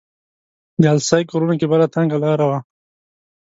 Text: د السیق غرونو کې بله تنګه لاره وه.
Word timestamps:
د 0.81 0.83
السیق 0.97 1.25
غرونو 1.33 1.55
کې 1.59 1.65
بله 1.71 1.85
تنګه 1.95 2.17
لاره 2.23 2.45
وه. 2.49 2.59